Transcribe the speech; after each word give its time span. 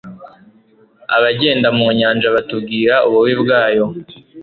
abagenda 1.15 1.67
mu 1.77 1.87
nyanja 1.99 2.27
batubwira 2.35 2.95
ububi 3.07 3.33
bwayo 3.41 3.85